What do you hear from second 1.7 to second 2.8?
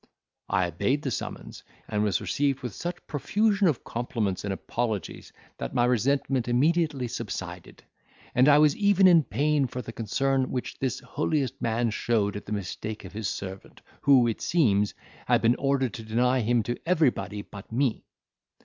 and was received with